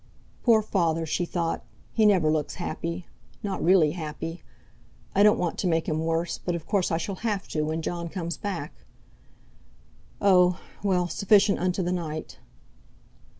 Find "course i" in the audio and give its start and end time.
6.65-6.97